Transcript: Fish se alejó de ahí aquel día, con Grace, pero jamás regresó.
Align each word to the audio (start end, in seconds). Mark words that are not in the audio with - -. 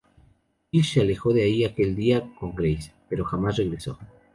Fish 0.71 0.93
se 0.93 1.01
alejó 1.01 1.31
de 1.31 1.43
ahí 1.43 1.63
aquel 1.63 1.95
día, 1.95 2.27
con 2.39 2.55
Grace, 2.55 2.91
pero 3.07 3.23
jamás 3.23 3.57
regresó. 3.57 3.99